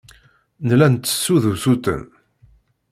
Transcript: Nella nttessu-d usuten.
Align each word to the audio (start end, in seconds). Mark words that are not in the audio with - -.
Nella 0.67 0.87
nttessu-d 0.93 1.43
usuten. 1.51 2.01